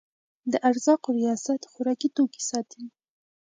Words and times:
د 0.51 0.53
ارزاقو 0.69 1.09
ریاست 1.19 1.61
خوراکي 1.71 2.09
توکي 2.15 2.41
ساتي 2.49 2.83